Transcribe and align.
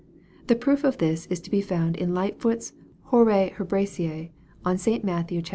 The 0.47 0.55
proof 0.55 0.83
of 0.83 0.97
this 0.97 1.27
is 1.27 1.39
to 1.41 1.51
be 1.51 1.61
found 1.61 1.95
in 1.95 2.11
Lightfoot's 2.15 2.73
Hoite 3.11 3.53
Hebraicae 3.59 4.31
on 4.65 4.79
St. 4.79 5.03
Matthew 5.03 5.41
iii. 5.41 5.45